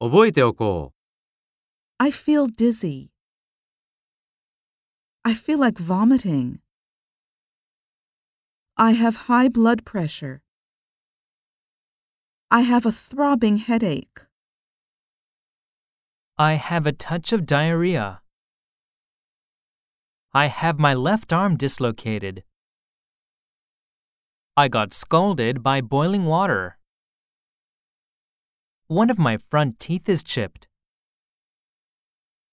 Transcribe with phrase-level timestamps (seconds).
[0.00, 2.04] 覚えておこう。
[2.04, 3.10] I feel dizzy.
[5.24, 6.60] I feel like vomiting.
[8.76, 10.42] I have high blood pressure.
[12.50, 14.26] I have a throbbing headache.
[16.38, 18.20] I have a touch of diarrhea.
[20.32, 22.44] I have my left arm dislocated.
[24.54, 26.78] I got scalded by boiling water.
[28.91, 30.67] One of my front teeth is chipped.